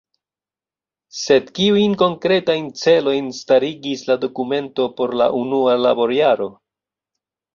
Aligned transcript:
Sed 1.17 1.51
kiujn 1.57 1.91
konkretajn 2.01 2.69
celojn 2.83 3.29
starigis 3.41 4.03
la 4.09 4.17
dokumento 4.25 4.87
por 5.01 5.13
la 5.23 5.27
unua 5.43 5.79
laborjaro? 5.83 6.49